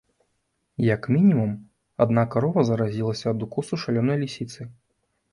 [0.83, 1.51] Як мінімум,
[2.05, 4.61] адна карова заразілася ад укусу шалёнай лісіцы.